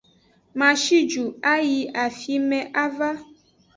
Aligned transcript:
Ma 0.59 0.69
shi 0.83 0.97
ju 1.11 1.23
ayi 1.53 1.79
afieme 2.05 2.59
ava. 2.83 3.09